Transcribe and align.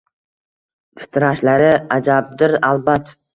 Titrashlari 1.01 1.67
ajabdir 1.99 2.57
albat 2.73 3.15